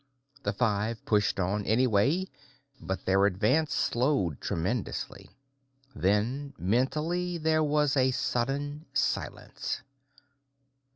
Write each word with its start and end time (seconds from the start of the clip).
The 0.41 0.51
five 0.51 1.05
pushed 1.05 1.39
on, 1.39 1.63
anyway, 1.67 2.25
but 2.79 3.05
their 3.05 3.27
advance 3.27 3.75
slowed 3.75 4.41
tremendously. 4.41 5.29
Then, 5.95 6.55
mentally, 6.57 7.37
there 7.37 7.63
was 7.63 7.95
a 7.95 8.09
sudden 8.09 8.87
silence. 8.95 9.83